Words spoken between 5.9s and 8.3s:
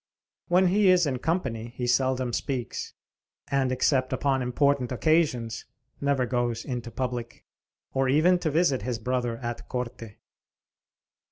never goes into public, or